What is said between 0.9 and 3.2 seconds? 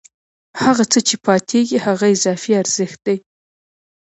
څه چې پاتېږي هغه اضافي ارزښت دی